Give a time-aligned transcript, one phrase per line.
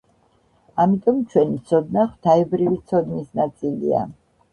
[0.85, 4.01] ამიტომ ჩვენი ცოდნა ღვთაებრივი ცოდნის ნაწილია.